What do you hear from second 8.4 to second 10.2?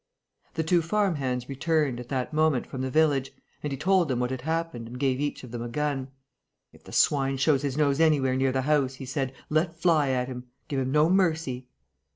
the house," he said, "let fly